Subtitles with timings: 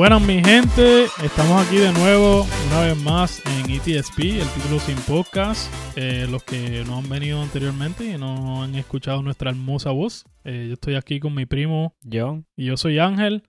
[0.00, 4.96] Buenas mi gente, estamos aquí de nuevo una vez más en ETSP, el título sin
[4.96, 5.70] podcast.
[5.94, 10.68] Eh, los que no han venido anteriormente y no han escuchado nuestra hermosa voz, eh,
[10.68, 12.46] yo estoy aquí con mi primo John.
[12.56, 13.42] y yo soy Ángel.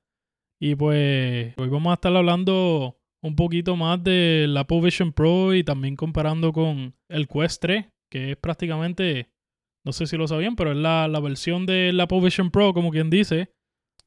[0.60, 5.54] Y pues hoy vamos a estar hablando un poquito más de la Apple Vision Pro
[5.54, 9.30] y también comparando con el Quest 3, que es prácticamente,
[9.86, 12.74] no sé si lo sabían, pero es la, la versión de la Apple Vision Pro,
[12.74, 13.54] como quien dice,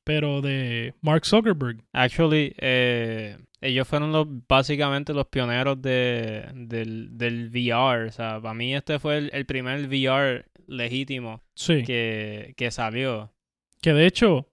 [0.05, 1.83] pero de Mark Zuckerberg.
[1.93, 8.09] Actually, eh, ellos fueron los, básicamente los pioneros de, del, del VR.
[8.09, 11.83] O sea, para mí este fue el, el primer VR legítimo Sí.
[11.85, 13.33] que, que salió.
[13.81, 14.49] Que de hecho,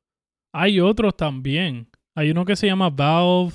[0.54, 1.90] hay otros también.
[2.16, 3.54] Hay uno que se llama Valve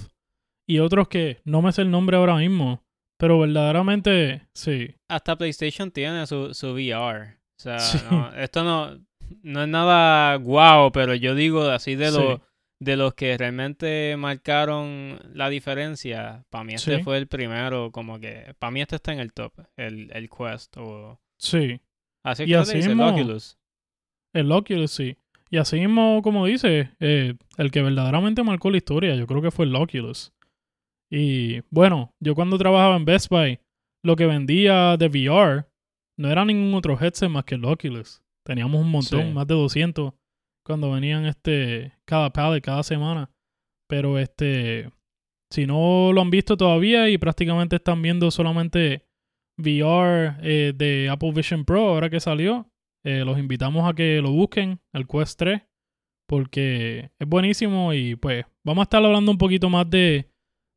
[0.69, 2.83] y otros que no me sé el nombre ahora mismo.
[3.19, 4.94] Pero verdaderamente, sí.
[5.08, 7.36] Hasta PlayStation tiene su, su VR.
[7.58, 7.98] O sea, Sí.
[8.11, 8.98] no, esto no,
[9.42, 12.19] no es nada guau, pero yo digo así de, Sí.
[12.19, 12.41] los
[12.78, 16.44] de los que realmente marcaron la diferencia.
[16.50, 17.02] Para mí este Sí.
[17.02, 18.55] fue el primero, como que...
[18.58, 20.77] Para mí este está en el top, el, el Quest.
[20.77, 21.80] O, Sí.
[22.22, 23.58] así Y que así dice el Oculus.
[24.34, 25.16] El Oculus, sí.
[25.48, 29.50] Y así mismo, como dice, eh, el que verdaderamente marcó la historia, yo creo que
[29.50, 30.33] fue el Oculus.
[31.11, 33.58] Y bueno, yo cuando trabajaba en Best Buy,
[34.02, 35.64] lo que vendía de VR
[36.18, 38.22] no era ningún otro headset más que el Oculus.
[38.47, 39.33] Teníamos un montón, Sí.
[39.33, 40.14] más de 200,
[40.64, 43.28] cuando venían este cada pallet, cada semana.
[43.89, 44.91] Pero este,
[45.52, 49.05] si no lo han visto todavía y prácticamente están viendo solamente
[49.58, 52.70] VR eh, de Apple Vision Pro ahora que salió,
[53.05, 55.62] eh, los invitamos a que lo busquen, el Quest 3,
[56.28, 60.30] porque es buenísimo y pues vamos a estar hablando un poquito más de,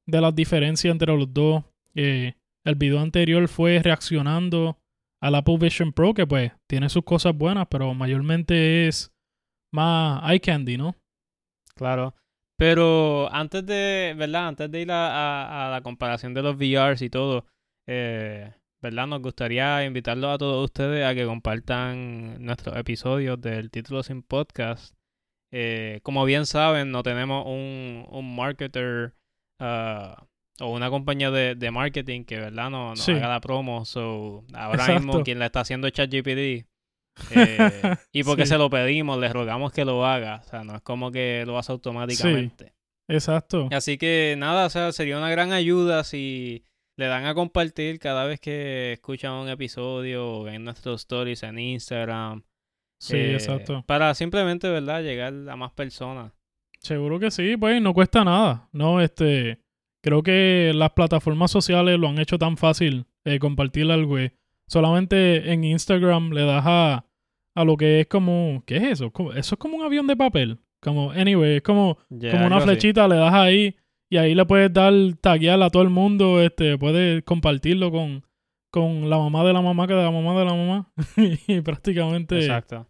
[0.07, 1.63] de las diferencias entre los dos.
[1.95, 2.33] Eh,
[2.65, 4.77] el video anterior fue reaccionando
[5.21, 9.11] al Apple Vision Pro, que pues tiene sus cosas buenas, pero mayormente es
[9.73, 10.95] más eye candy, ¿no?
[11.75, 12.15] Claro.
[12.57, 14.49] Pero antes de, ¿verdad?
[14.49, 17.45] Antes de ir a, a- la comparación de los VRs y todo,
[17.87, 19.07] eh, ¿verdad?
[19.07, 24.93] Nos gustaría invitarlos a todos ustedes a que compartan nuestros episodios del Título Sin Podcast.
[25.53, 29.13] Eh, como bien saben, no tenemos un, un marketer
[29.59, 30.27] ah,
[30.59, 32.69] o una compañía de, de marketing que, ¿verdad?
[32.69, 33.11] No, Sí.
[33.13, 33.85] haga la promo.
[33.85, 34.93] So, ahora Exacto.
[35.05, 36.65] mismo quien la está haciendo es ChatGPT.
[37.31, 38.49] Eh, y porque Sí.
[38.49, 40.41] se lo pedimos, le rogamos que lo haga.
[40.45, 42.73] O sea, no es como que lo hace automáticamente.
[43.07, 43.67] Exacto.
[43.71, 46.63] Así que nada, o sea, sería una gran ayuda si
[46.97, 51.57] le dan a compartir cada vez que escuchan un episodio o ven nuestros stories en
[51.59, 52.43] Instagram.
[53.01, 53.83] Sí, eh, exacto.
[53.87, 55.01] Para simplemente, ¿verdad?
[55.01, 56.33] Llegar a más personas.
[56.79, 58.67] Seguro que sí, pues no cuesta nada.
[58.73, 59.59] No, este,
[60.01, 64.17] creo que las plataformas sociales lo han hecho tan fácil eh, compartir algo.
[64.67, 67.05] Solamente en Instagram le das a,
[67.55, 69.11] a lo que es como, ¿qué es eso?
[69.35, 70.59] Eso es como un avión de papel.
[70.81, 73.75] Como, anyway, es como, como una flechita, le das ahí
[74.09, 78.25] y ahí le puedes dar, taguear a todo el mundo, este, puedes compartirlo con,
[78.71, 80.91] con la mamá de la mamá que de la mamá de la mamá.
[81.47, 82.37] y prácticamente...
[82.39, 82.88] Exacto.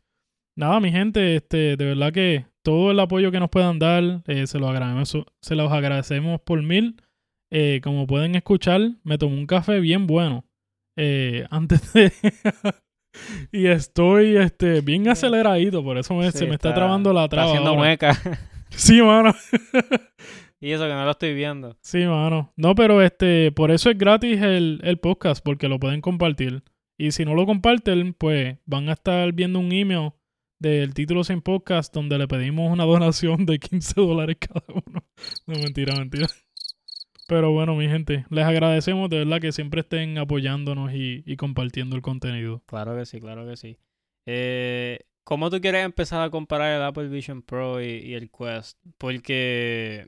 [0.59, 4.46] Nada, mi gente, este, de verdad que todo el apoyo que nos puedan dar, eh,
[4.46, 7.02] se, los agradecemos, se los agradecemos por mil.
[7.50, 10.44] Eh, como pueden escuchar, me tomé un café bien bueno
[10.97, 12.12] eh, antes de...
[13.53, 17.38] y estoy este, bien aceleradito, por eso me- Sí, se me está, trabando la Está
[17.38, 17.47] traba.
[17.52, 17.80] haciendo ahora.
[17.81, 18.12] mueca.
[18.72, 19.34] Sí, mano.
[20.59, 21.78] y eso que no lo estoy viendo.
[21.81, 22.52] Sí, mano.
[22.58, 26.64] No, pero este, por eso es gratis el, el podcast, porque lo pueden compartir.
[26.97, 30.12] Y si no lo comparten, pues van a estar viendo un email
[30.59, 35.03] del título sin podcast donde le pedimos una donación de 15 dólares cada uno.
[35.47, 36.28] No, mentira, mentira.
[37.28, 41.96] Pero bueno, mi gente, les agradecemos de verdad que siempre estén apoyándonos y, y compartiendo
[41.96, 42.64] el contenido.
[42.66, 43.78] Claro que sí, claro que sí.
[44.25, 48.80] Eh, ¿Cómo tú quieres empezar a comparar el Apple Vision Pro y, y el Quest?
[48.97, 50.08] Porque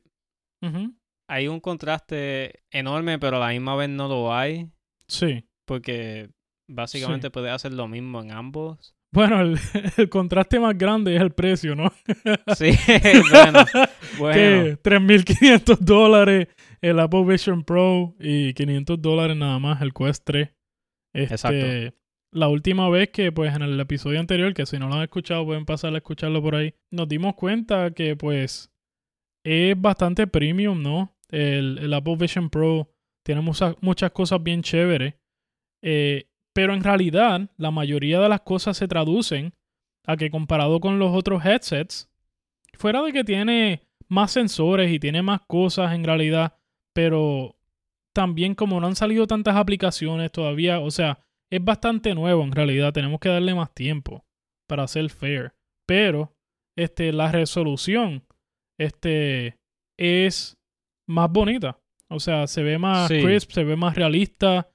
[1.27, 4.67] hay un contraste enorme, pero a la misma vez no lo hay.
[5.07, 5.45] Sí.
[5.65, 6.29] Porque
[6.67, 8.95] básicamente puedes hacer lo mismo en ambos.
[9.13, 9.57] Bueno, el,
[9.97, 11.91] el contraste más grande es el precio, ¿no?
[12.55, 12.71] Sí,
[13.29, 13.65] bueno,
[14.17, 14.33] bueno.
[14.33, 16.47] que 3.500 dólares
[16.81, 20.49] el Apple Vision Pro y 500 dólares nada más el Quest 3.
[21.13, 21.97] Este, Exacto.
[22.33, 25.45] La última vez que, pues, en el episodio anterior, que si no lo han escuchado,
[25.45, 28.71] pueden pasar a escucharlo por ahí, nos dimos cuenta que, pues,
[29.45, 31.17] es bastante premium, ¿no?
[31.29, 32.89] El, el Apple Vision Pro
[33.25, 35.15] tiene muchas, muchas cosas bien chéveres.
[35.83, 39.53] eh, pero en realidad, la mayoría de las cosas se traducen
[40.05, 42.09] a que comparado con los otros headsets,
[42.73, 46.57] fuera de que tiene más sensores y tiene más cosas en realidad,
[46.93, 47.55] pero
[48.13, 51.19] también como no han salido tantas aplicaciones todavía, o sea,
[51.49, 54.25] es bastante nuevo en realidad, tenemos que darle más tiempo
[54.67, 55.53] para ser fair.
[55.85, 56.33] Pero
[56.77, 58.23] este, la resolución
[58.79, 59.57] este,
[59.97, 60.57] es
[61.07, 61.77] más bonita.
[62.09, 63.21] O sea, se ve más Sí.
[63.21, 64.69] crisp, se ve más realista.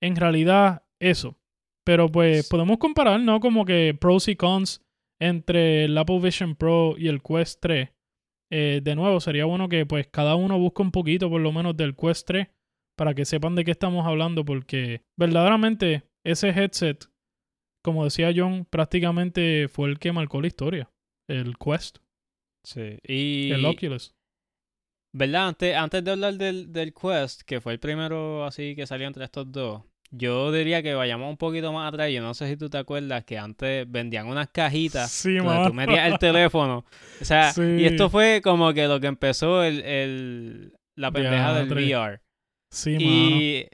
[0.00, 1.36] En realidad, eso.
[1.84, 3.40] Pero pues podemos comparar, ¿no?
[3.40, 4.82] Como que pros y cons
[5.20, 7.90] entre el Apple Vision Pro y el Quest 3.
[8.50, 11.76] Eh, de nuevo, sería bueno que pues cada uno busque un poquito por lo menos
[11.76, 12.48] del Quest 3
[12.96, 17.08] para que sepan de qué estamos hablando porque verdaderamente ese headset,
[17.84, 20.90] como decía John, prácticamente fue el que marcó la historia.
[21.28, 21.98] El Quest,
[22.66, 22.98] Sí.
[23.04, 23.52] Y.
[23.52, 24.12] el Oculus.
[25.14, 25.48] ¿Verdad?
[25.48, 29.24] Antes, antes de hablar del, del Quest, que fue el primero así que salió entre
[29.24, 32.10] estos dos, yo diría que vayamos un poquito más atrás.
[32.12, 35.68] Yo no sé si tú te acuerdas que antes vendían unas cajitas Sí, donde mano.
[35.68, 36.84] tú metías el teléfono.
[37.20, 37.62] O sea, Sí.
[37.62, 41.72] y esto fue como que lo que empezó el, el, la pendeja del.
[41.72, 42.20] VR.
[42.70, 42.96] Sí.
[42.98, 43.66] Y,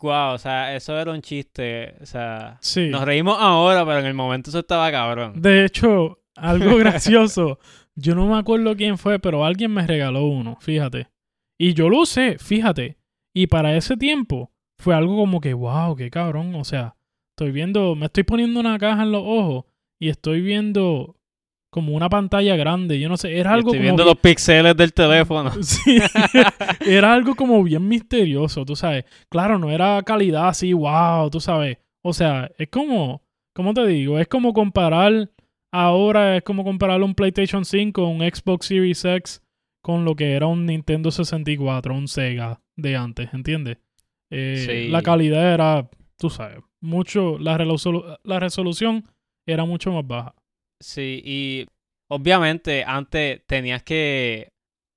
[0.00, 1.94] wow, o sea, eso era un chiste.
[2.00, 2.88] O sea, Sí.
[2.88, 5.40] nos reímos ahora, pero en el momento eso estaba cabrón.
[5.40, 7.58] De hecho, algo gracioso.
[7.94, 11.08] yo no me acuerdo quién fue, pero alguien me regaló uno, fíjate.
[11.58, 12.98] Y yo lo usé, fíjate.
[13.34, 16.54] Y para ese tiempo fue algo como que, wow, qué cabrón.
[16.54, 16.96] O sea,
[17.36, 19.64] estoy viendo, me estoy poniendo una caja en los ojos
[20.00, 21.16] y estoy viendo
[21.70, 22.98] como una pantalla grande.
[23.00, 23.82] Yo no sé, era algo Estoy como.
[23.82, 25.50] viendo bien- los píxeles del teléfono.
[25.62, 25.98] Sí,
[26.86, 29.04] era algo como bien misterioso, tú sabes.
[29.28, 31.78] Claro, no era calidad así, wow, tú sabes.
[32.02, 33.22] O sea, es como,
[33.54, 34.18] ¿cómo te digo?
[34.18, 35.30] Es como comparar,
[35.72, 39.42] ahora es como comparar un PlayStation 5, un Xbox Series X
[39.82, 43.78] con lo que era un Nintendo 64, un Sega de antes, ¿entiendes?
[44.30, 44.88] Eh, Sí.
[44.88, 45.88] La calidad era,
[46.18, 49.04] tú sabes, mucho, la, resolu- la resolución
[49.46, 50.34] era mucho más baja.
[50.80, 51.66] Sí, y
[52.10, 54.48] obviamente antes tenías que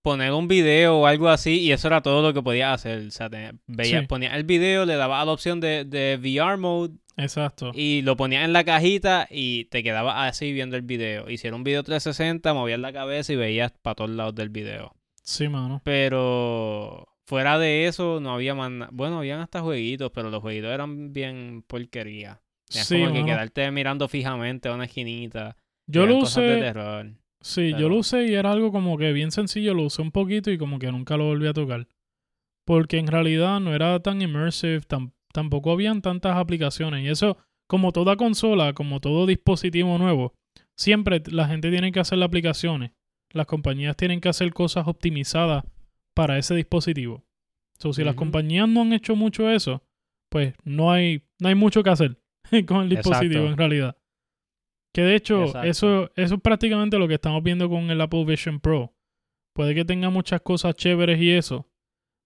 [0.02, 3.08] poner un video o algo así y eso era todo lo que podías hacer.
[3.08, 4.08] O sea, te- veías, Sí.
[4.08, 7.72] ponías el video, le dabas a la opción de, de VR mode Exacto.
[7.76, 11.26] y lo ponías en la cajita y te quedabas así viendo el video.
[11.28, 14.96] Era un video 360, movías la cabeza y veías para todos lados del video.
[15.22, 15.82] Sí, mano.
[15.84, 20.72] Pero fuera de eso no había más na- Bueno, habían hasta jueguitos, pero los jueguitos
[20.72, 22.42] eran bien porquería.
[22.70, 23.26] Sí, como que mano.
[23.28, 25.56] quedarte mirando fijamente a una esquinita.
[25.88, 26.60] Yo Eran lo cosas de usé...
[26.62, 27.12] terror.
[27.42, 30.52] Sí, yo lo usé y era algo como que bien sencillo, lo usé un poquito
[30.52, 31.88] y como que nunca lo volví a tocar.
[32.66, 37.04] Porque en realidad no era tan immersive, tam- tampoco habían tantas aplicaciones.
[37.06, 37.38] Y eso,
[37.68, 40.34] como toda consola, como todo dispositivo nuevo,
[40.76, 42.92] siempre la gente tiene que hacer las aplicaciones.
[43.32, 45.64] Las compañías tienen que hacer cosas optimizadas
[46.14, 47.24] para ese dispositivo.
[47.78, 49.84] So, si las compañías no han hecho mucho eso,
[50.30, 52.22] pues no hay, no hay mucho que hacer
[52.68, 53.52] con el dispositivo Exacto.
[53.52, 53.98] en realidad.
[54.94, 55.68] Que de hecho, Exacto.
[55.68, 58.94] eso, eso es prácticamente lo que estamos viendo con el Apple Vision Pro.
[59.56, 61.70] Puede que tenga muchas cosas chéveres y eso,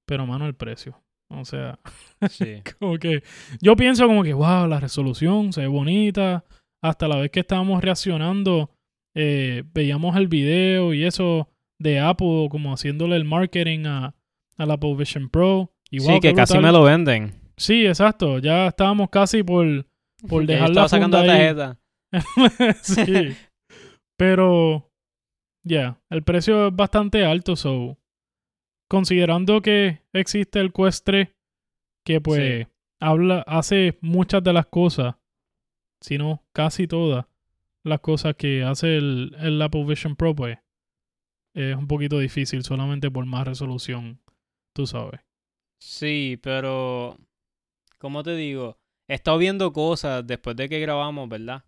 [0.08, 1.04] pero mano, el precio.
[1.30, 1.80] O sea,
[2.30, 2.62] Sí.
[2.80, 3.24] como que
[3.62, 6.46] yo pienso como que, wow, la resolución se ve bonita.
[6.82, 8.72] Hasta la vez que estábamos reaccionando,
[9.16, 11.50] eh, veíamos el video y eso
[11.84, 14.16] de Apple como haciéndole el marketing a,
[14.58, 15.72] al Apple Vision Pro.
[15.92, 17.34] Sí, que casi me lo venden.
[17.58, 18.40] Sí, exacto.
[18.40, 19.86] Ya estábamos casi por,
[20.28, 21.80] por dejar la sacando la tarjeta.
[22.82, 23.36] sí.
[24.18, 24.92] Pero,
[25.64, 27.98] ya, el precio es bastante alto, so.
[28.88, 31.30] Considerando que existe el Quest 3,
[32.06, 32.68] que pues Sí.
[33.00, 35.16] habla, hace muchas de las cosas,
[36.00, 37.26] si no casi todas
[37.84, 40.58] las cosas que hace el, el Apple Vision Pro, pues
[41.54, 44.20] es un poquito difícil solamente por más resolución,
[44.76, 45.22] tú sabes.
[45.82, 47.18] Sí, pero
[47.98, 48.78] como te digo,
[49.10, 51.64] he estado viendo cosas después de que grabamos, ¿verdad?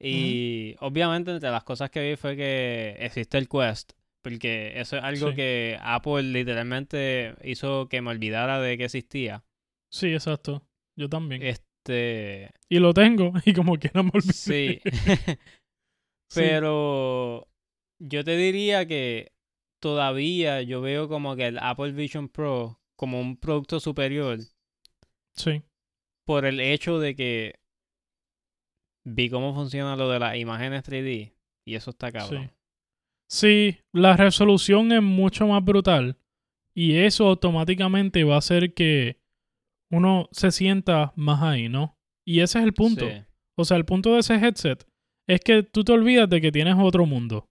[0.00, 5.02] Y obviamente entre las cosas que vi fue que existe el Quest, porque eso es
[5.02, 5.36] algo Sí.
[5.36, 9.44] que Apple literalmente hizo que me olvidara de que existía.
[9.90, 10.66] Sí, exacto.
[10.98, 11.42] Yo también.
[11.42, 14.32] Este, y lo tengo, y como que no me olvidé.
[14.32, 14.80] Sí.
[16.34, 17.48] pero
[17.98, 19.32] yo te diría que
[19.80, 24.38] todavía yo veo como que el Apple Vision Pro como un producto superior
[25.36, 25.62] Sí.
[26.24, 27.60] por el hecho de que
[29.04, 31.34] vi cómo funciona lo de las imágenes 3D
[31.66, 32.50] y eso está cabrón.
[33.28, 36.16] Sí, la resolución es mucho más brutal
[36.74, 39.20] y eso automáticamente va a hacer que
[39.90, 41.96] uno se sienta más ahí, ¿no?
[42.26, 43.08] Y ese es el punto.
[43.08, 43.22] Sí.
[43.58, 44.84] O sea, el punto de ese headset
[45.28, 47.46] es que tú te olvidas de que tienes otro mundo.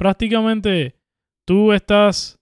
[0.00, 0.96] Prácticamente
[1.46, 2.40] tú estás,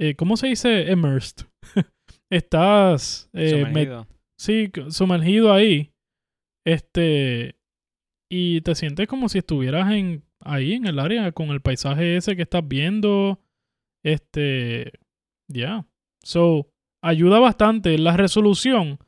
[0.00, 0.90] eh, ¿cómo se dice?
[0.90, 1.46] Immersed.
[2.28, 4.08] estás eh, Sumergido.
[4.36, 5.92] Sí, sumergido ahí.
[6.66, 7.56] Este.
[8.28, 12.34] Y te sientes como si estuvieras en ahí en el área con el paisaje ese
[12.34, 13.38] que estás viendo.
[14.04, 14.90] Este.
[15.46, 15.86] Ya.
[16.24, 16.68] So,
[17.00, 17.96] ayuda bastante.
[17.96, 18.98] La resolución,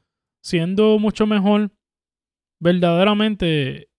[0.44, 1.72] siendo mucho mejor,
[2.60, 3.89] verdaderamente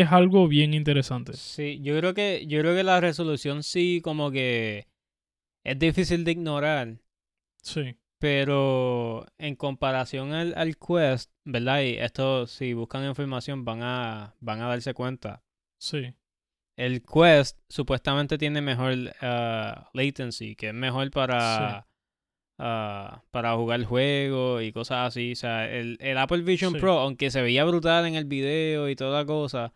[0.00, 1.32] es algo bien interesante.
[1.34, 4.86] Sí, yo creo que yo creo que la resolución sí como que
[5.64, 6.98] es difícil de ignorar,
[7.62, 11.82] Sí, pero en comparación al, al Quest, ¿verdad?
[11.82, 15.42] Y esto, si buscan información, van a, van a darse cuenta.
[15.78, 16.14] sí,
[16.76, 21.86] El Quest supuestamente tiene mejor ah, latency, que es mejor para,
[22.58, 25.32] ah, para jugar juegos y cosas así.
[25.32, 26.78] O sea, el, el Apple Vision Sí.
[26.80, 29.72] Pro, aunque se veía brutal en el video y toda cosa,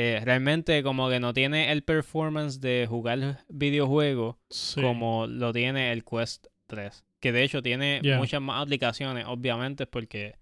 [0.00, 4.80] eh, realmente como que no tiene el performance de jugar videojuegos sí.
[4.80, 7.04] como lo tiene el Quest 3.
[7.18, 8.18] Que de hecho tiene Yeah.
[8.18, 10.36] muchas más aplicaciones, obviamente, porque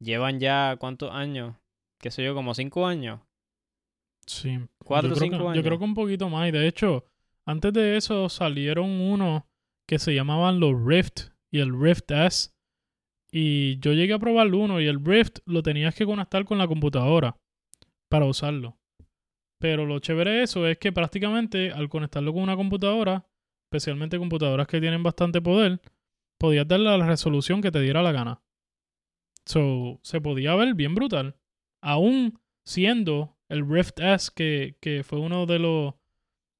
[0.00, 1.56] llevan ya cuántos años,
[2.00, 3.20] qué sé yo, como cinco años.
[4.26, 4.60] Sí.
[4.82, 5.56] Cuatro o cinco que, años.
[5.56, 6.48] Yo creo que un poquito más.
[6.48, 7.04] Y de hecho,
[7.44, 9.42] antes de eso salieron unos
[9.86, 12.48] que se llamaban los Rift y el Rift S.
[13.30, 16.66] Y yo llegué a probar uno y el Rift lo tenías que conectar con la
[16.66, 17.36] computadora
[18.08, 18.78] para usarlo.
[19.58, 23.26] Pero lo chévere de eso es que prácticamente al conectarlo con una computadora,
[23.64, 25.80] especialmente computadoras que tienen bastante poder,
[26.38, 28.42] podías darle la resolución que te diera la gana.
[29.46, 31.36] So, se podía ver bien brutal.
[31.82, 35.94] Aún siendo el Rift S, que, que fue uno de los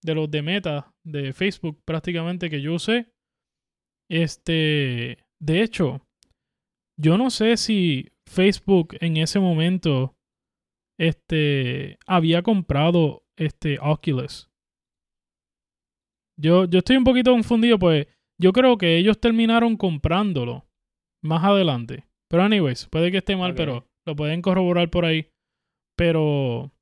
[0.02, 3.12] de los de meta de Facebook prácticamente que yo usé.
[4.08, 6.00] Este, de hecho,
[6.96, 10.15] yo no sé si Facebook en ese momento
[10.98, 14.50] este había comprado este Oculus.
[16.38, 18.06] Yo, yo estoy un poquito confundido, pues
[18.38, 20.66] yo creo que ellos terminaron comprándolo
[21.22, 22.06] más adelante.
[22.28, 25.30] Pero anyways, puede que esté mal, pero lo pueden corroborar por ahí.
[25.96, 26.72] Pero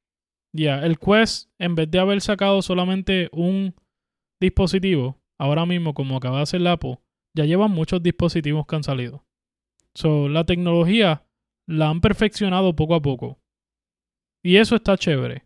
[0.52, 3.74] ya, el Quest, en vez de haber sacado solamente un
[4.40, 6.98] dispositivo, ahora mismo, como acaba de hacer la Apple,
[7.36, 9.24] ya llevan muchos dispositivos que han salido.
[9.94, 11.26] So, la tecnología
[11.66, 13.38] la han perfeccionado poco a poco.
[14.44, 15.44] Y eso está chévere.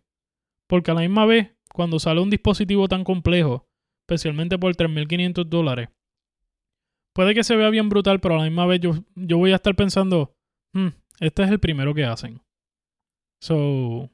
[0.67, 3.65] Porque a la misma vez, cuando sale un dispositivo tan complejo,
[4.03, 5.89] especialmente por 3.500 dólares,
[7.15, 9.55] puede que se vea bien brutal, pero a la misma vez yo, yo voy a
[9.55, 10.35] estar pensando,
[10.73, 10.89] "Hmm,
[11.19, 12.41] este es el primero que hacen.
[13.41, 14.09] So,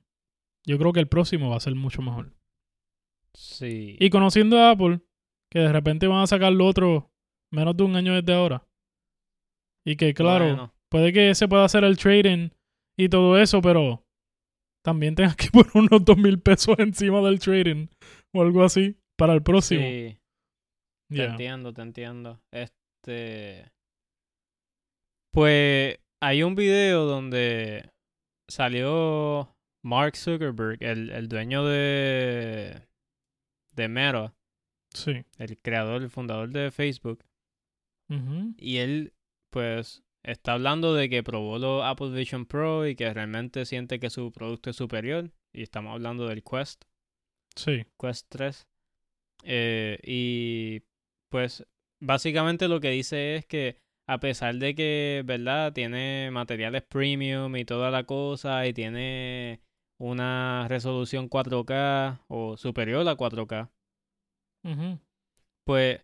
[0.65, 2.34] yo creo que el próximo va a ser mucho mejor.
[3.34, 3.98] Sí.
[4.00, 5.01] Y conociendo a Apple,
[5.51, 7.12] que de repente van a sacar lo otro
[7.51, 8.68] menos de un año desde ahora.
[9.86, 12.50] Y que, claro, Bueno, puede que se pueda hacer el trading
[12.98, 14.04] y todo eso, pero
[14.86, 17.88] también tengas que poner unos dos mil pesos encima del trading
[18.34, 19.82] o algo así para el próximo.
[19.82, 20.18] sí,
[21.10, 21.32] te Yeah.
[21.32, 22.42] entiendo, te entiendo.
[22.51, 23.72] Este.
[25.34, 27.92] Pues hay un video donde
[28.48, 32.88] salió Mark Zuckerberg, el, el dueño de.
[33.75, 34.34] de Meta,
[34.94, 35.24] Sí.
[35.38, 37.24] el creador, el fundador de Facebook.
[38.10, 38.54] Ujú.
[38.58, 39.13] Y él,
[39.51, 44.10] pues, está hablando de que probó los Apple Vision Pro y que realmente siente que
[44.10, 45.32] su producto es superior.
[45.53, 46.84] Y estamos hablando del Quest,
[47.55, 47.86] Sí.
[48.00, 48.67] Quest 3.
[49.44, 50.82] Eh, y
[51.29, 51.65] pues,
[52.01, 53.77] básicamente lo que dice es que
[54.08, 55.74] a pesar de que, ¿verdad?
[55.74, 59.62] Tiene materiales premium y toda la cosa y tiene
[60.00, 63.72] una resolución 4K o superior a 4K,
[64.63, 65.00] Ujú.
[65.65, 66.01] pues,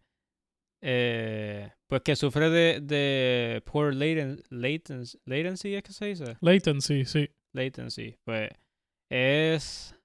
[0.82, 6.38] eh, pues que sufre de, de poor laten- latency, latency, ¿es que se dice?
[6.42, 7.30] Latency, sí.
[7.54, 8.50] Latency, pues
[9.10, 9.96] es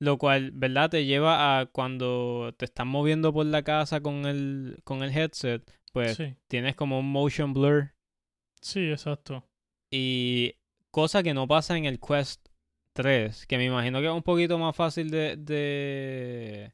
[0.00, 0.90] lo cual, ¿verdad?
[0.90, 5.62] Te lleva a cuando te estás moviendo por la casa con el, con el headset,
[5.92, 6.36] pues Sí.
[6.48, 7.94] tienes como un motion blur
[8.60, 9.44] Sí, exacto.
[9.92, 10.54] y
[10.90, 12.46] cosa que no pasa en el Quest
[12.94, 16.72] 3, que me imagino que es un poquito más fácil de, de.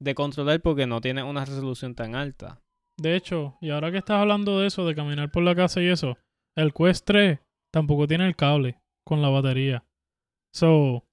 [0.00, 2.60] De controlar porque no tiene una resolución tan alta.
[2.96, 5.86] De hecho, y ahora que estás hablando de eso, de caminar por la casa y
[5.86, 6.18] eso,
[6.56, 7.38] el Quest 3
[7.72, 9.84] tampoco tiene el cable con la batería.
[10.52, 11.04] So,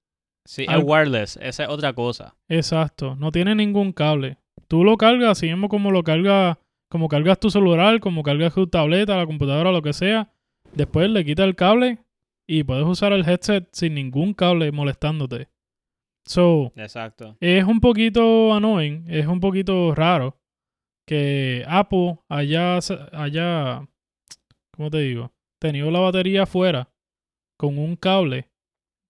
[0.46, 2.34] Sí, Al- es wireless, esa es otra cosa.
[2.48, 4.38] exacto, no tiene ningún cable.
[4.66, 6.56] Tú lo cargas así mismo como lo cargas,
[6.90, 10.32] como cargas tu celular, como cargas tu tableta, la computadora, lo que sea.
[10.74, 11.98] Después le quitas el cable
[12.46, 15.48] y puedes usar el headset sin ningún cable molestándote.
[16.28, 17.36] So, Exacto.
[17.40, 20.36] es un poquito annoying, es un poquito raro
[21.06, 22.78] que Apple haya,
[23.12, 23.88] haya
[24.74, 25.32] ¿cómo te digo?
[25.58, 26.90] Tenido la batería afuera
[27.58, 28.50] con un cable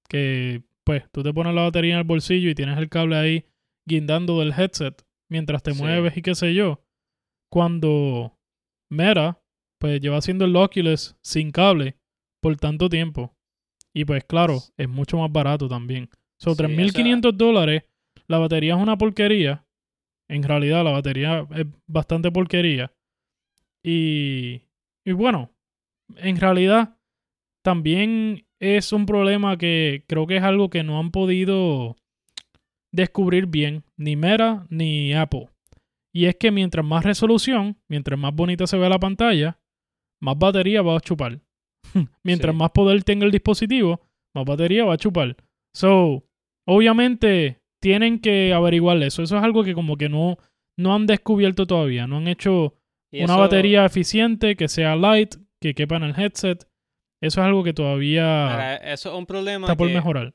[0.08, 3.44] que, pues, tú te pones la batería en el bolsillo y tienes el cable ahí
[3.86, 5.82] guindando del headset mientras te Sí.
[5.82, 6.80] mueves y qué sé yo.
[7.52, 8.38] Cuando
[8.90, 9.42] Meta,
[9.80, 11.96] pues, lleva haciendo el Oculus sin cable
[12.40, 13.34] por tanto tiempo.
[13.92, 16.08] Y pues, claro, es mucho más barato también.
[16.38, 17.84] Son Sí, 3.500 dólares.
[18.26, 19.64] La batería es una porquería.
[20.28, 22.92] En realidad, la batería es bastante porquería.
[23.82, 24.62] Y,
[25.04, 25.50] y bueno,
[26.16, 26.96] en realidad,
[27.62, 31.96] también es un problema que creo que es algo que no han podido
[32.92, 35.48] descubrir bien, ni Meta ni Apple.
[36.12, 39.58] Y es que mientras más resolución, mientras más bonita se ve la pantalla,
[40.20, 41.40] más batería va a chupar.
[42.22, 42.58] mientras Sí.
[42.58, 44.00] más poder tenga el dispositivo,
[44.34, 45.36] más batería va a chupar.
[45.74, 46.24] So,
[46.68, 49.22] obviamente tienen que averiguar eso.
[49.22, 50.36] Eso es algo que como que no,
[50.76, 52.06] no han descubierto todavía.
[52.06, 52.74] No han hecho
[53.12, 56.68] una eso- batería eficiente que sea light, que quepa en el headset.
[57.20, 60.34] Eso es algo que todavía eso es un problema está por que, mejorar.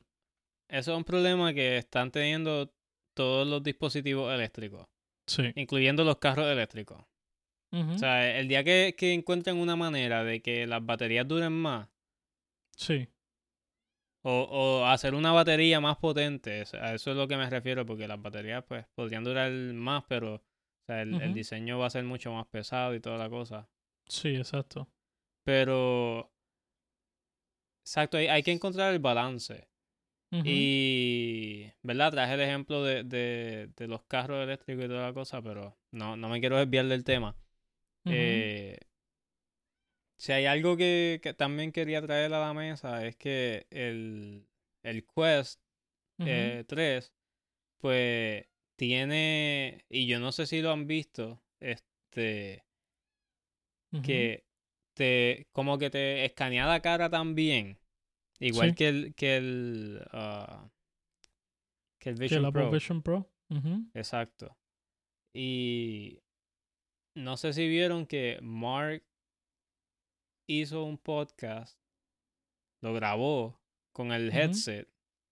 [0.68, 2.70] eso es un problema que están teniendo
[3.16, 4.86] todos los dispositivos eléctricos,
[5.26, 5.44] Sí.
[5.54, 7.02] incluyendo los carros eléctricos.
[7.72, 11.88] O sea, el día que, que encuentren una manera de que las baterías duren más,
[12.76, 13.08] sí.
[14.26, 17.48] O, o hacer una batería más potente, o sea, a eso es lo que me
[17.48, 21.90] refiero, porque las baterías pues podrían durar más, pero o sea, el, diseño va a
[21.90, 23.68] ser mucho más pesado y toda la cosa.
[24.06, 24.88] Sí, exacto.
[25.44, 26.32] Pero,
[27.82, 29.68] exacto, hay, hay que encontrar el balance.
[30.30, 32.10] Y, ¿verdad?
[32.10, 36.16] Traje el ejemplo de, de, de los carros eléctricos y toda la cosa, pero no,
[36.16, 37.36] no me quiero desviar del tema.
[38.04, 38.14] Ujú.
[38.16, 38.78] Eh,
[40.16, 44.46] si hay algo que, que también quería traer a la mesa es que el,
[44.82, 45.60] el Quest
[46.18, 46.28] Ujú.
[46.28, 47.12] eh, 3,
[47.78, 52.64] pues tiene, y yo no sé si lo han visto, este,
[54.02, 54.44] que
[54.94, 57.78] te, como que te escanea la cara también,
[58.40, 58.74] igual Sí.
[58.76, 60.68] que el, que el, ah,
[61.98, 62.70] que el Vision Pro.
[62.70, 63.30] Vision Pro.
[63.94, 64.56] Exacto.
[65.32, 66.20] Y
[67.16, 69.04] no sé si vieron que Mark
[70.46, 71.78] hizo un podcast,
[72.82, 73.60] lo grabó
[73.92, 74.88] con el headset.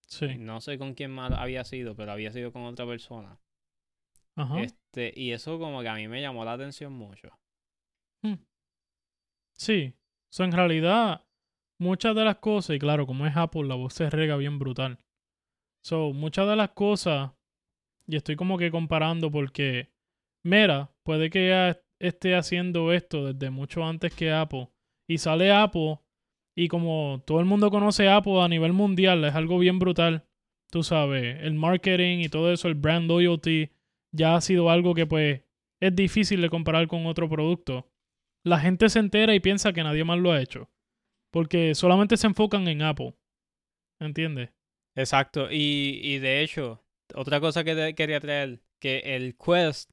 [0.06, 0.36] Sí.
[0.38, 3.40] No sé con quién más había sido, pero había sido con otra persona.
[4.36, 4.60] Ajá.
[4.60, 7.30] Este, y eso como que a mí me llamó la atención mucho.
[9.54, 9.94] Sí.
[10.30, 11.24] So, en realidad,
[11.78, 14.98] muchas de las cosas, y claro, como es Apple, la voz se rega bien brutal.
[15.84, 17.32] So, muchas de las cosas,
[18.06, 19.92] y estoy como que comparando porque,
[20.44, 24.71] mira, puede que esté haciendo esto desde mucho antes que Apple.
[25.08, 25.98] Y sale Apple,
[26.56, 30.26] y como todo el mundo conoce Apple a nivel mundial, es algo bien brutal.
[30.70, 33.70] Tú sabes, el marketing y todo eso, el brand loyalty,
[34.14, 35.42] ya ha sido algo que pues
[35.80, 37.92] es difícil de comparar con otro producto
[38.44, 40.70] la gente se entera y piensa que nadie más lo ha hecho.
[41.30, 43.14] Porque solamente se enfocan en Apple.
[44.00, 44.50] ¿Entiendes?
[44.96, 45.50] Exacto.
[45.50, 46.84] Y, y de hecho,
[47.14, 49.90] otra cosa que quería traer, que el Quest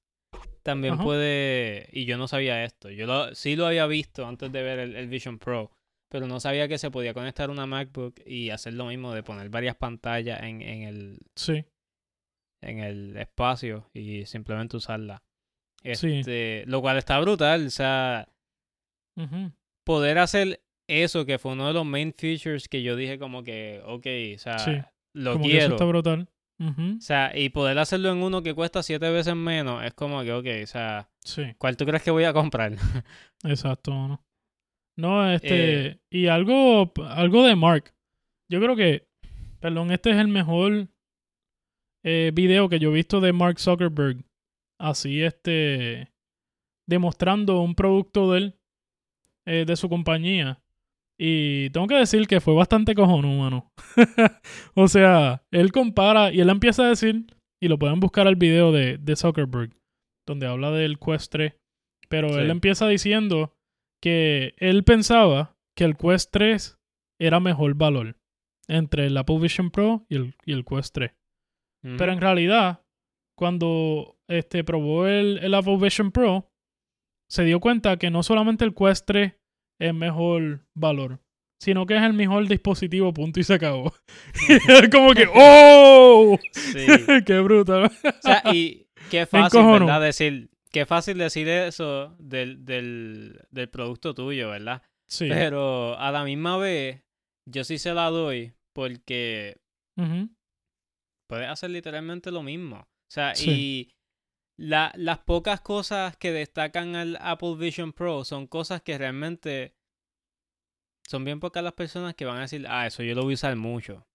[0.64, 1.04] también Ajá.
[1.04, 4.80] puede, y yo no sabía esto, yo lo, sí lo había visto antes de ver
[4.80, 5.72] el, el Vision Pro,
[6.12, 9.50] pero no sabía que se podía conectar una MacBook y hacer lo mismo de poner
[9.50, 11.64] varias pantallas en, en el, Sí.
[12.62, 15.24] en el espacio y simplemente usarla.
[15.94, 16.20] Sí.
[16.20, 18.28] Este, Lo cual está brutal, o sea,
[19.86, 23.82] poder hacer eso que fue uno de los main features que yo dije como que,
[23.86, 24.72] ok, o sea, Sí.
[25.14, 25.76] lo Como que eso quiero.
[25.76, 26.28] está brutal.
[26.60, 30.34] O sea, y poder hacerlo en uno que cuesta siete veces menos, es como que,
[30.34, 31.44] ok, o sea, Sí.
[31.58, 32.74] ¿cuál tú crees que voy a comprar?
[33.44, 34.22] Exacto, ¿no?
[34.98, 35.86] No, este.
[35.88, 36.00] Eh.
[36.10, 37.94] Y algo, algo de Mark.
[38.52, 39.08] Yo creo que.
[39.62, 40.90] Perdón, este es el mejor
[42.04, 44.26] eh, video que yo he visto de Mark Zuckerberg.
[44.78, 46.12] Así, este.
[46.88, 48.60] Demostrando un producto de él.
[49.46, 50.62] eh, de su compañía.
[51.22, 53.74] Y tengo que decir que fue bastante cojonudo, mano.
[54.74, 57.26] o sea, él compara y él empieza a decir,
[57.62, 59.76] y lo pueden buscar al video de, de Zuckerberg,
[60.26, 61.54] donde habla del Quest 3.
[62.08, 63.54] Pero él empieza diciendo
[64.02, 66.80] que él pensaba que el Quest 3
[67.20, 68.16] era mejor valor
[68.70, 71.12] entre el Apple Vision Pro y el, y el Quest 3.
[71.98, 72.82] Pero en realidad,
[73.38, 76.50] cuando este, probó el, el Apple Vision Pro,
[77.30, 79.39] se dio cuenta que no solamente el Quest 3
[79.80, 81.20] es mejor valor,
[81.60, 83.94] sino que es el mejor dispositivo, punto y se acabó.
[84.92, 86.38] como que, ¡oh!
[86.54, 86.86] Sí.
[87.26, 87.86] ¡Qué brutal!
[87.86, 89.66] O sea, y qué fácil.
[89.66, 90.02] ¿verdad?
[90.02, 94.82] Decir, qué fácil decir eso del, del, del producto tuyo, ¿verdad?
[95.08, 95.28] Sí.
[95.30, 97.02] Pero a la misma vez,
[97.48, 99.58] yo sí se la doy porque
[101.28, 102.78] puedes hacer literalmente lo mismo.
[102.78, 103.50] O sea, Sí.
[103.52, 103.94] y
[104.60, 109.76] la- las pocas cosas que destacan al Apple Vision Pro son cosas que realmente
[111.08, 113.36] son bien pocas las personas que van a decir, ah, eso yo lo voy a
[113.36, 114.06] usar mucho.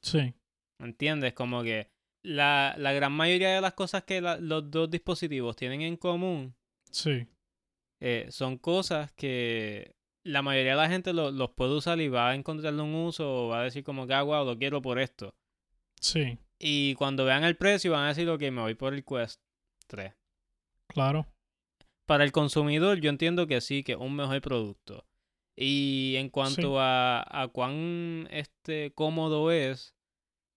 [0.00, 0.34] Sí.
[0.80, 1.32] ¿Entiendes?
[1.34, 1.90] Como que
[2.24, 6.54] la, la gran mayoría de las cosas que la- los dos dispositivos tienen en común
[6.90, 7.26] Sí.
[8.00, 12.30] eh, son cosas que la mayoría de la gente lo- los puede usar y va
[12.30, 14.98] a encontrarle un uso o va a decir como que, ah, wow, lo quiero por
[14.98, 15.34] esto.
[16.00, 16.38] Sí.
[16.64, 19.40] Y cuando vean el precio van a decir, ok, me voy por el Quest
[19.88, 20.14] 3.
[20.86, 21.26] Claro.
[22.06, 25.04] Para el consumidor yo entiendo que sí, que es un mejor producto.
[25.56, 29.96] Y en cuanto a, a cuán este, cómodo es,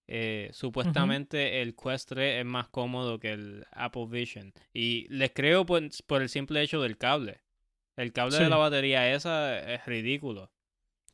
[0.07, 4.53] eh, supuestamente el Quest 3 es más cómodo que el Apple Vision.
[4.73, 7.41] Y les creo por, por el simple hecho del cable.
[7.95, 10.51] El cable de la batería esa es ridículo.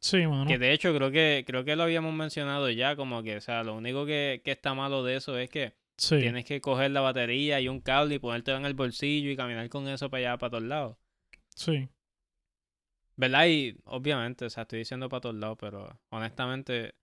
[0.01, 0.47] Sí, mano.
[0.47, 3.63] Que de hecho creo que creo que lo habíamos mencionado ya, como que, o sea,
[3.63, 6.17] lo único que, que está malo de eso es que Sí.
[6.19, 9.69] tienes que coger la batería y un cable y ponértelo en el bolsillo y caminar
[9.69, 10.97] con eso para allá, para todos lados.
[11.55, 11.87] Sí.
[13.15, 13.45] ¿Verdad?
[13.47, 16.95] Y obviamente, o sea, estoy diciendo para todos lados, pero honestamente,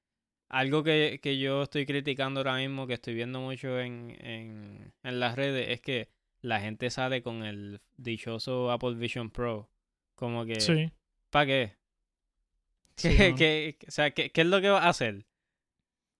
[0.49, 5.21] algo que, que yo estoy criticando ahora mismo, que estoy viendo mucho en, en, en
[5.21, 6.09] las redes, es que
[6.41, 9.71] la gente sale con el dichoso Apple Vision Pro.
[10.17, 10.91] Como que, Sí.
[11.31, 11.73] ¿para qué?
[12.99, 15.25] Sí, ¿Qué, qué- o sea, ¿qué, qué es lo que va a hacer?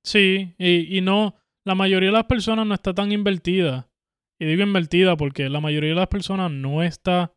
[0.05, 1.35] Sí, y, y no,
[1.67, 3.91] la mayoría de las personas no está tan invertida.
[4.41, 7.35] Y digo invertida porque la mayoría de las personas no está,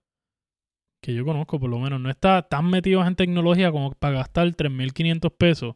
[1.04, 4.54] que yo conozco por lo menos, no está tan metidos en tecnología como para gastar
[4.54, 5.76] 3.500 pesos.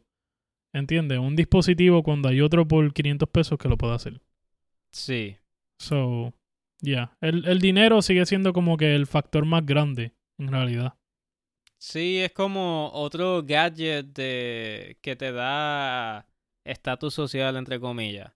[0.74, 1.20] ¿Entiendes?
[1.20, 4.22] Un dispositivo cuando hay otro por 500 pesos que lo puede hacer.
[4.92, 5.38] Sí.
[5.80, 6.34] So,
[6.82, 7.18] yeah.
[7.22, 10.96] El, el dinero sigue siendo como que el factor más grande, en realidad.
[11.80, 16.28] Sí, es como otro gadget de que te da
[16.64, 18.34] estatus social, entre comillas.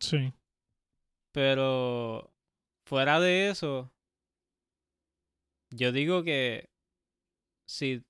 [0.00, 0.32] Sí.
[1.32, 2.32] Pero
[2.86, 3.92] fuera de eso,
[5.70, 6.70] yo digo que
[7.68, 8.04] si,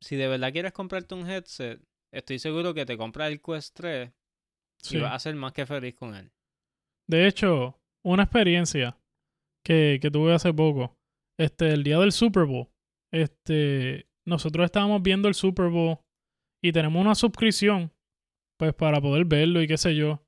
[0.00, 1.80] si de verdad quieres comprarte un headset,
[2.12, 4.12] estoy seguro que te compras el Quest 3
[4.78, 4.96] sí.
[4.96, 6.32] y vas a ser más que feliz con él.
[7.08, 8.98] De hecho, una experiencia
[9.64, 10.96] que, que tuve hace poco,
[11.38, 12.71] este, el día del Super Bowl,
[13.12, 15.98] este, nosotros estábamos viendo el Super Bowl
[16.62, 17.92] y tenemos una suscripción,
[18.58, 20.22] pues para poder verlo y qué sé yo,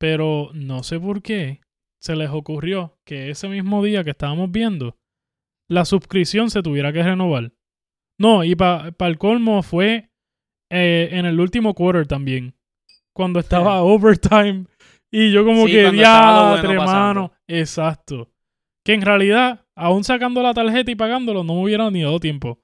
[0.00, 1.60] pero no sé por qué
[2.02, 4.96] se les ocurrió que ese mismo día que estábamos viendo,
[5.70, 7.52] la suscripción se tuviera que renovar.
[8.20, 10.10] No, y para el colmo fue
[10.70, 12.54] eh, en el último quarter también,
[13.14, 14.66] cuando estaba overtime.
[15.12, 17.20] Y yo como Sí, que, lo bueno diatre, pasando".
[17.20, 17.32] mano.
[17.48, 18.32] Exacto.
[18.84, 22.60] Que en realidad, aún sacando la tarjeta y pagándolo, no me hubiera ni dado tiempo.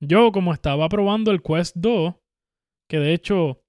[0.00, 2.14] Yo, como estaba probando el Quest 2,
[2.88, 3.62] que de hecho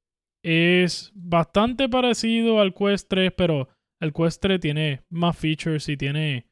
[0.44, 3.70] es bastante parecido al Quest 3, pero
[4.00, 6.48] el Quest 3 tiene más features y tiene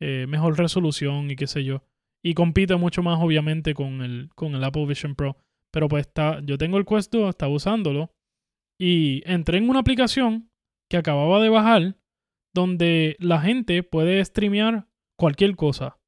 [0.00, 1.82] eh, mejor resolución y qué sé yo.
[2.22, 5.36] Y compite mucho más, obviamente, con el, con el Apple Vision Pro.
[5.70, 8.12] Pero pues está, yo tengo el Quest 2, estaba usándolo.
[8.80, 10.50] Y entré en una aplicación
[10.88, 11.96] que acababa de bajar
[12.54, 14.87] donde la gente puede streamear
[15.18, 15.98] cualquier cosa.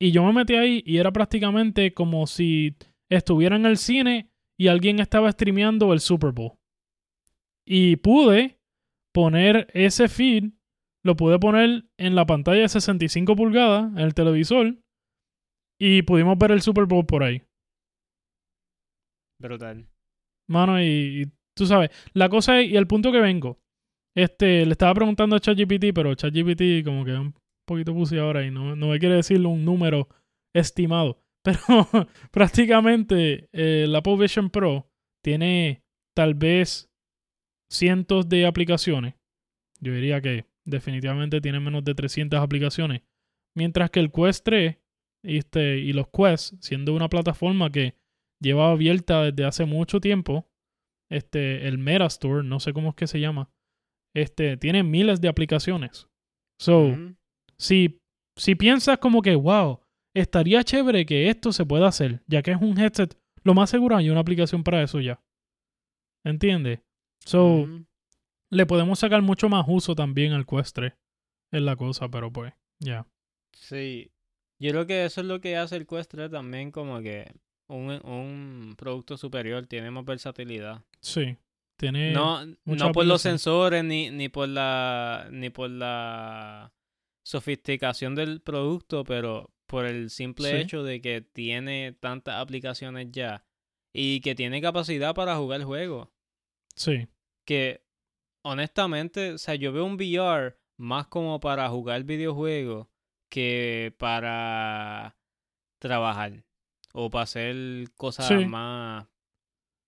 [0.00, 2.76] Y yo me metí ahí y era prácticamente como si
[3.10, 6.56] estuviera en el cine y alguien estaba streameando el Super Bowl.
[7.66, 8.58] Y pude
[9.12, 10.52] poner ese feed,
[11.04, 14.78] lo pude poner en la pantalla de 65 pulgadas, en el televisor,
[15.80, 17.42] y pudimos ver el Super Bowl por ahí.
[19.40, 19.88] Brutal.
[20.48, 23.58] Mano, y, y tú sabes, la cosa es, y el punto que vengo,
[24.16, 27.34] este, le estaba preguntando a ChatGPT, pero ChatGPT como que es un
[27.68, 30.08] poquito pussy ahora y no, no me quiere decir un número
[30.54, 31.22] estimado.
[31.42, 34.90] Pero prácticamente eh, el Apple Vision Pro
[35.22, 35.84] tiene
[36.16, 36.90] tal vez
[37.70, 39.14] cientos de aplicaciones.
[39.80, 43.02] Yo diría que definitivamente tiene menos de 300 aplicaciones.
[43.56, 44.76] Mientras que el Quest 3
[45.24, 47.94] y, este, y los Quest, siendo una plataforma que
[48.40, 50.48] lleva abierta desde hace mucho tiempo,
[51.10, 53.50] este, el Metastore, no sé cómo es que se llama,
[54.14, 56.08] este, tiene miles de aplicaciones.
[56.60, 56.96] So.
[57.58, 58.00] Si,
[58.36, 59.80] si piensas como que, wow,
[60.14, 63.96] estaría chévere que esto se pueda hacer, ya que es un headset, lo más seguro
[63.96, 65.22] hay una aplicación para eso ya.
[66.24, 66.80] ¿Entiendes?
[67.24, 67.66] So,
[68.50, 70.92] le podemos sacar mucho más uso también al Quest 3.
[71.52, 73.06] Es la cosa, pero pues, ya.
[73.52, 74.10] Sí.
[74.60, 77.32] Yo creo que eso es lo que hace el Quest 3 también como que
[77.68, 80.84] un, un producto superior, tiene más versatilidad.
[81.00, 81.36] Sí.
[81.78, 82.12] Tiene.
[82.12, 86.72] No, no por los sensores ni, ni por la ni por la
[87.28, 90.56] sofisticación del producto, pero por el simple Sí.
[90.56, 93.44] hecho de que tiene tantas aplicaciones ya
[93.92, 96.08] y que tiene capacidad para jugar juegos.
[96.74, 97.06] Sí.
[97.44, 97.84] Que
[98.42, 102.86] honestamente, o sea, yo veo un VR más como para jugar videojuegos
[103.30, 105.18] que para
[105.78, 106.44] trabajar
[106.94, 108.46] o para hacer cosas Sí.
[108.46, 109.06] más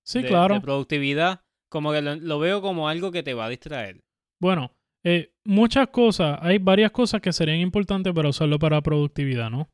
[0.05, 0.57] Sí, de, claro.
[0.57, 4.03] de productividad, como que lo, lo veo como algo que te va a distraer.
[4.41, 9.69] Bueno, eh, muchas cosas, hay varias cosas que serían importantes para usarlo para productividad, ¿no?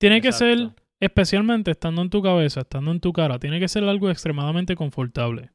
[0.00, 0.70] Tiene que ser,
[1.00, 5.50] especialmente estando en tu cabeza, estando en tu cara, tiene que ser algo extremadamente confortable.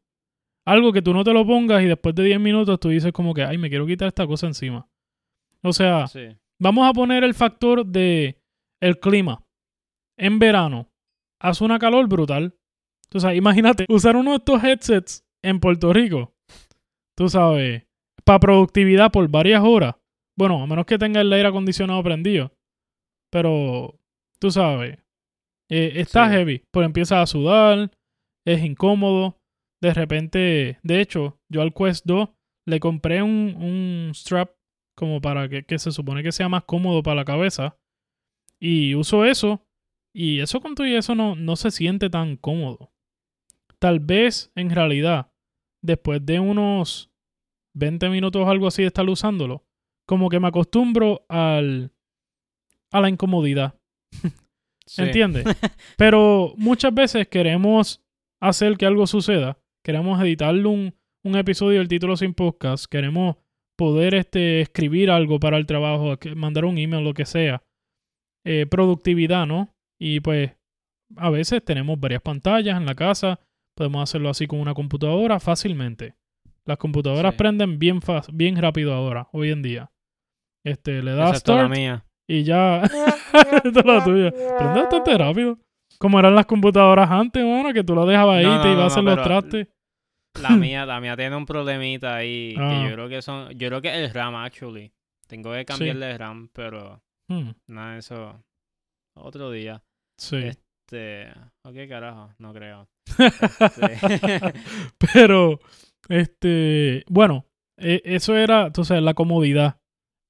[0.65, 3.33] Algo que tú no te lo pongas y después de 10 minutos tú dices como
[3.33, 4.89] que, ay, me quiero quitar esta cosa encima.
[5.63, 6.27] O sea, Sí.
[6.59, 8.41] vamos a poner el factor de
[8.81, 9.43] el clima.
[10.17, 10.89] En verano,
[11.39, 12.55] hace una calor brutal.
[13.13, 16.33] O sea, imagínate, usar uno de estos headsets en Puerto Rico.
[17.15, 17.86] tú sabes,
[18.27, 19.95] para productividad por varias horas.
[20.37, 22.51] Bueno, a menos que tenga el aire acondicionado prendido.
[23.31, 23.99] Pero,
[24.39, 24.99] tú sabes,
[25.69, 26.35] eh, está Sí.
[26.35, 26.63] heavy.
[26.71, 27.91] Pues empieza a sudar,
[28.45, 29.37] es incómodo.
[29.81, 32.29] De repente, de hecho, yo al Quest 2
[32.67, 34.51] le compré un, un strap
[34.95, 37.77] como para que, que se supone que sea más cómodo para la cabeza.
[38.59, 39.63] Y uso eso.
[40.15, 42.91] Y eso con todo y eso no, no se siente tan cómodo.
[43.79, 45.31] Tal vez, en realidad,
[45.83, 47.11] después de unos
[47.77, 49.63] 20 minutos o algo así de estar usándolo,
[50.05, 51.91] como que me acostumbro al,
[52.91, 53.79] a la incomodidad.
[54.89, 55.01] Sí.
[55.01, 55.43] ¿Entiendes?
[55.97, 58.01] Pero muchas veces queremos
[58.39, 59.59] hacer que algo suceda.
[59.83, 62.85] Queremos editarle un, un episodio del título sin podcast.
[62.85, 63.35] Queremos
[63.77, 67.63] poder este, escribir algo para el trabajo, mandar un email, lo que sea.
[68.45, 69.75] Eh, productividad, ¿no?
[69.99, 70.51] Y pues
[71.17, 73.41] a veces tenemos varias pantallas en la casa.
[73.75, 76.15] Podemos hacerlo así con una computadora fácilmente.
[76.67, 77.37] Las computadoras Sí.
[77.37, 79.89] prenden bien, fas- bien rápido ahora, hoy en día.
[80.65, 82.05] Este, le das la start mía.
[82.29, 82.81] y ya.
[83.63, 84.31] Esta es la tuya.
[84.31, 85.57] Prende bastante rápido.
[85.97, 88.73] Como eran las computadoras antes, mano, que tú la dejabas ahí No, y te no,
[88.73, 89.67] ibas a hacer los trastes.
[90.41, 92.69] La mía, la mía tiene un problemita ahí Ah.
[92.69, 94.91] que yo creo que son, yo creo que es el RAM actually.
[95.27, 98.41] Tengo que cambiarle el RAM, pero Hmm, nada eso
[99.15, 99.81] otro día.
[100.19, 100.37] sí.
[100.37, 101.29] Este,
[101.63, 102.87] ok carajo, no creo.
[103.17, 104.53] Este,
[105.13, 105.59] Pero,
[106.09, 107.45] este, bueno,
[107.77, 109.79] e- eso era, sabes, la comodidad.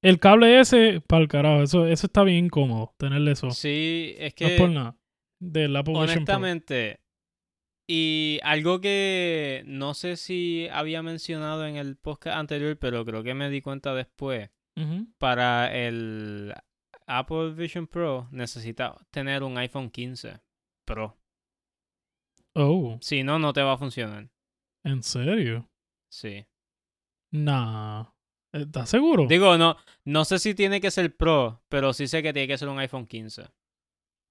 [0.03, 3.49] El cable ese, para el carajo, eso, eso está bien incómodo, tenerle eso.
[3.51, 4.95] sí, es no es que por nada.
[5.39, 6.99] Del Apple honestamente
[7.89, 13.33] y algo que no sé si había mencionado en el podcast anterior, pero creo que
[13.33, 14.49] me di cuenta después.
[15.17, 16.53] Para el
[17.07, 20.39] Apple Vision Pro necesita tener un iPhone 15
[20.85, 21.17] Pro.
[22.53, 24.29] Oh, Si no, no te va a funcionar.
[24.87, 25.69] ¿En serio?
[26.09, 26.45] Sí.
[27.31, 28.05] Nah.
[28.53, 29.27] ¿Estás seguro?
[29.27, 32.57] Digo, no, no sé si tiene que ser Pro, pero sí sé que tiene que
[32.57, 33.43] ser un iPhone 15.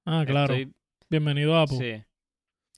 [0.06, 0.54] ah, claro.
[0.54, 0.72] Estoy-
[1.08, 1.76] Bienvenido a Apple.
[1.78, 2.04] Sí.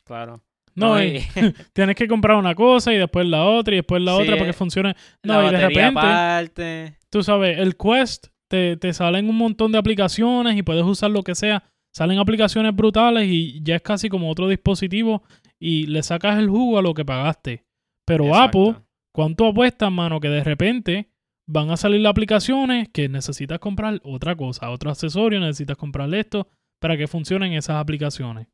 [0.05, 0.43] Claro.
[0.75, 1.21] No, No, y-
[1.73, 4.45] tienes que comprar una cosa y después la otra y después la Sí, otra para
[4.45, 4.95] que eh, funcione.
[5.23, 6.99] la No, y de repente, aparte.
[7.11, 11.23] tú sabes, el Quest te, te salen un montón de aplicaciones y puedes usar lo
[11.23, 11.63] que sea.
[11.95, 15.23] Salen aplicaciones brutales y ya es casi como otro dispositivo
[15.59, 17.65] y le sacas el jugo a lo que pagaste.
[18.09, 18.71] Pero Exacto.
[18.71, 18.83] Apple,
[19.15, 20.19] ¿cuánto apuestas, mano?
[20.19, 21.11] Que de repente
[21.49, 26.49] van a salir las aplicaciones que necesitas comprar otra cosa, otro accesorio, necesitas comprar esto
[26.81, 28.49] para que funcionen esas aplicaciones.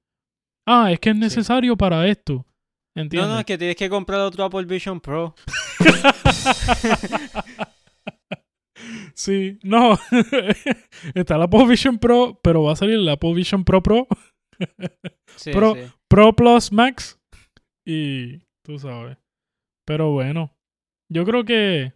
[0.67, 2.47] Ah, es que es necesario para esto.
[2.97, 3.31] No, ¿Entiendes?
[3.31, 5.35] no, es que tienes que comprar otro Apple Vision Pro.
[9.15, 9.97] Sí, no.
[11.15, 14.09] Está la Apple Vision Pro, pero va a salir la Apple Vision Pro Pro,
[15.37, 15.81] Sí, Pro- sí.
[16.09, 17.19] Pro Plus Max.
[17.87, 19.17] Y tú sabes.
[19.85, 20.57] Pero bueno,
[21.09, 21.93] yo creo que.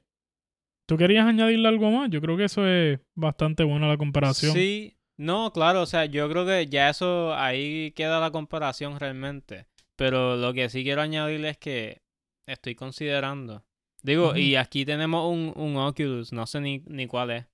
[0.87, 2.09] ¿Tú querías añadirle algo más?
[2.09, 4.55] Yo creo que eso es bastante buena la comparación.
[4.55, 9.67] Sí, no, claro, o sea, yo creo que ya eso, ahí queda la comparación realmente.
[9.97, 12.03] Pero lo que sí quiero añadirle es que
[12.47, 13.65] estoy considerando.
[14.03, 17.47] Digo, y aquí tenemos un, un Oculus, no sé ni, ni cuál es.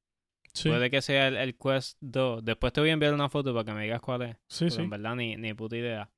[0.53, 2.45] Sí, Puede que sea el, el Quest 2.
[2.45, 4.37] Después te voy a enviar una foto para que me digas cuál es.
[4.47, 4.83] sí, porque sí.
[4.83, 6.11] en verdad ni, ni puta idea.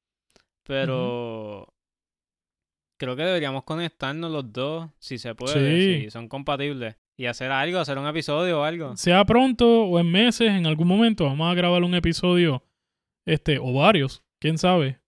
[0.64, 1.72] Pero
[2.98, 5.54] creo que deberíamos conectarnos los dos, si se puede,
[5.98, 6.04] Sí.
[6.04, 6.96] si son compatibles.
[7.18, 8.94] Y hacer algo, hacer un episodio o algo.
[8.96, 12.62] Sea pronto o en meses, en algún momento, vamos a grabar un episodio,
[13.26, 14.98] este, o varios, quién sabe.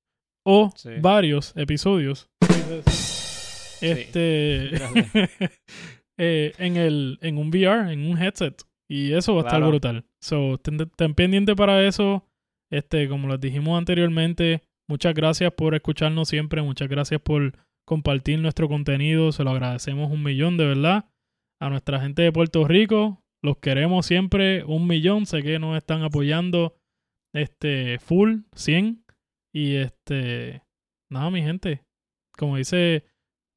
[0.47, 0.91] O Sí.
[1.01, 2.31] varios episodios.
[3.81, 4.71] Este.
[6.19, 7.19] eh, en el.
[7.23, 8.63] En un VR, en un headset.
[8.91, 10.05] Y eso va a estar brutal.
[10.21, 12.25] So, ten, ten pendiente para eso.
[12.71, 16.63] Este, como les dijimos anteriormente, muchas gracias por escucharnos siempre.
[16.63, 17.53] Muchas gracias por
[17.89, 19.33] compartir nuestro contenido.
[19.33, 21.07] Se lo agradecemos un millón, de verdad.
[21.61, 25.27] A nuestra gente de Puerto Rico, los queremos siempre un millón.
[25.27, 26.77] Sé que nos están apoyando
[27.35, 29.05] este full, 100.
[29.55, 30.63] Y este,
[31.11, 31.83] nada, mi gente.
[32.37, 33.05] Como dice,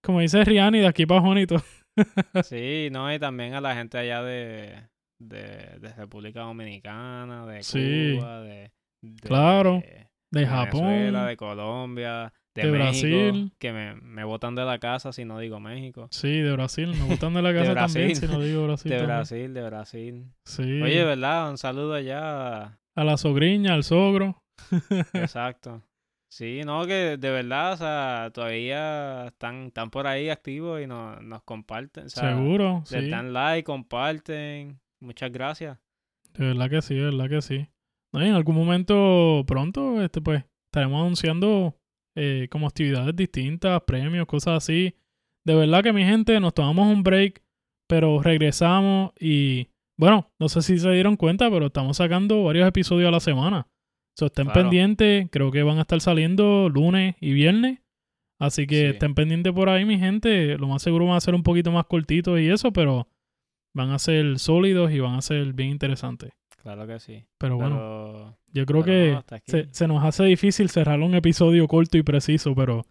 [0.03, 1.57] como dice Rihanna de aquí para Juanito.
[2.45, 4.87] Sí, no, y también a la gente allá de,
[5.19, 8.15] de, de República Dominicana, de Sí.
[8.17, 8.71] Cuba, de,
[9.03, 11.13] de- Claro, de De Japón.
[11.27, 13.53] de Colombia, de, de México, Brasil.
[13.59, 16.07] que me, me botan de la casa si no digo México.
[16.11, 16.89] Sí, de Brasil.
[16.89, 18.15] Me gustan de la casa también, Brasil.
[18.15, 18.91] si no digo Brasil.
[18.91, 19.17] De también.
[19.17, 20.25] Brasil, de Brasil.
[20.45, 20.81] Sí.
[20.81, 21.49] Oye, ¿verdad?
[21.49, 22.77] Un saludo allá.
[22.95, 24.41] a la sogriña, al sogro.
[25.13, 25.81] Exacto.
[26.29, 31.21] Sí, no, que de verdad, o sea, todavía están, están por ahí activos y nos,
[31.21, 32.05] nos comparten.
[32.05, 33.09] O sea, Seguro, sí.
[33.09, 34.79] dan like, comparten.
[35.01, 35.77] Muchas gracias.
[36.33, 37.67] De verdad que sí, de verdad que sí.
[38.13, 41.75] No, y en algún momento pronto, este, pues, estaremos anunciando
[42.15, 44.95] eh, como actividades distintas, premios, cosas así.
[45.43, 47.41] de verdad que mi gente, nos tomamos un break,
[47.87, 53.07] pero regresamos y bueno, no sé si se dieron cuenta, pero estamos sacando varios episodios
[53.07, 53.67] a la semana.
[54.15, 54.61] So, estén Claro.
[54.61, 57.79] pendientes, creo que van a estar saliendo lunes y viernes.
[58.39, 58.85] Así que Sí.
[58.87, 60.57] estén pendientes por ahí, mi gente.
[60.57, 63.07] Lo más seguro van a ser un poquito más cortitos y eso, pero
[63.73, 66.31] van a ser sólidos y van a ser bien interesantes.
[66.61, 67.25] Claro que sí.
[67.37, 71.97] Pero bueno, yo creo que no, se, se nos hace difícil cerrar un episodio corto
[71.97, 72.85] y preciso, pero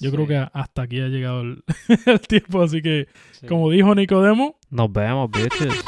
[0.00, 1.64] yo creo que hasta aquí ha llegado el,
[2.06, 2.62] el tiempo.
[2.62, 3.46] Así que, sí.
[3.46, 5.84] como dijo Nicodemo, Nos vemos, bitches.